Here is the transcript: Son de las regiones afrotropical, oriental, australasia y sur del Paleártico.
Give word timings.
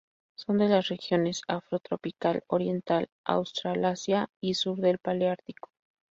Son 0.33 0.57
de 0.57 0.67
las 0.67 0.87
regiones 0.87 1.43
afrotropical, 1.47 2.43
oriental, 2.47 3.11
australasia 3.23 4.31
y 4.39 4.55
sur 4.55 4.79
del 4.79 4.97
Paleártico. 4.97 5.69